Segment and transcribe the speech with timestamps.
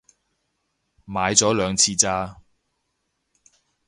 [1.05, 2.41] 買咗兩次咋